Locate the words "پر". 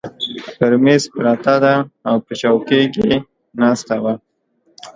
0.57-0.73